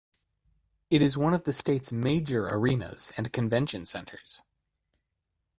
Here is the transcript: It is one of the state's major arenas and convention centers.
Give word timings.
It 0.89 1.03
is 1.03 1.15
one 1.15 1.35
of 1.35 1.43
the 1.43 1.53
state's 1.53 1.91
major 1.91 2.47
arenas 2.47 3.13
and 3.17 3.31
convention 3.31 3.85
centers. 3.85 4.41